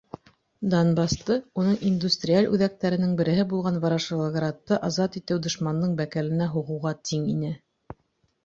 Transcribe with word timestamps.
Донбассты, 0.73 1.35
уның 1.63 1.75
индустриаль 1.89 2.49
үҙәктәренең 2.55 3.11
береһе 3.19 3.45
булған 3.51 3.77
Ворошиловградты 3.85 4.81
азат 4.89 5.19
итеү 5.23 5.41
дошмандың 5.49 5.95
бәкәленә 6.01 6.49
һуғыуға 6.57 6.97
тиң 7.13 7.29
ине. 7.37 7.53